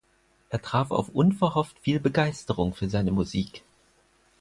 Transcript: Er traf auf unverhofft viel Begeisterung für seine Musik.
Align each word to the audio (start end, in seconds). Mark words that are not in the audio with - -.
Er 0.49 0.59
traf 0.59 0.89
auf 0.89 1.09
unverhofft 1.09 1.77
viel 1.77 1.99
Begeisterung 1.99 2.73
für 2.73 2.89
seine 2.89 3.11
Musik. 3.11 3.61